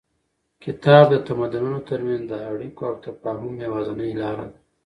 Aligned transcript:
کتاب 0.63 1.05
د 1.09 1.15
تمدنونو 1.27 1.79
تر 1.89 1.99
منځ 2.07 2.23
د 2.27 2.33
اړیکو 2.51 2.81
او 2.89 2.95
تفاهم 3.07 3.53
یوازینۍ 3.65 4.11
لاره 4.21 4.45
ده. 4.51 4.57